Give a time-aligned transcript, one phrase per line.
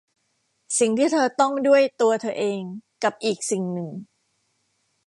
[0.79, 2.61] สิ่งที่เธอต้องด้วยตัวเธอเอง
[3.03, 3.89] กับอีกสิ่งหนึ่ง